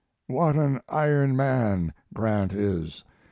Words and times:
What 0.25 0.55
an 0.55 0.81
iron 0.89 1.35
man 1.35 1.93
Grant 2.11 2.53
is! 2.53 3.03